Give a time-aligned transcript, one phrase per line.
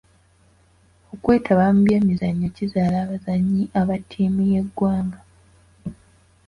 [1.13, 5.19] Okwetaba mu by'emizannyo kizaala abazannyi aba ttiimu y'eggwanga.